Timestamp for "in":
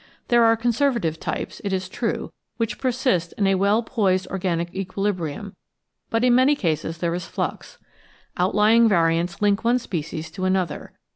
3.37-3.45, 6.23-6.33